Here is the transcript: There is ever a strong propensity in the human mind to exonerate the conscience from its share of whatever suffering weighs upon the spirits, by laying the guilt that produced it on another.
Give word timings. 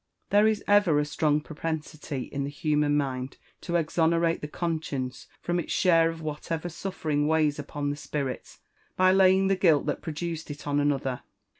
There 0.31 0.47
is 0.47 0.63
ever 0.67 0.97
a 0.97 1.05
strong 1.05 1.41
propensity 1.41 2.23
in 2.23 2.43
the 2.43 2.49
human 2.49 2.97
mind 2.97 3.37
to 3.61 3.75
exonerate 3.75 4.41
the 4.41 4.47
conscience 4.47 5.27
from 5.43 5.59
its 5.59 5.71
share 5.71 6.09
of 6.09 6.23
whatever 6.23 6.69
suffering 6.69 7.27
weighs 7.27 7.59
upon 7.59 7.91
the 7.91 7.95
spirits, 7.95 8.61
by 8.95 9.11
laying 9.11 9.45
the 9.47 9.55
guilt 9.55 9.85
that 9.85 10.01
produced 10.01 10.49
it 10.49 10.65
on 10.65 10.79
another. 10.79 11.21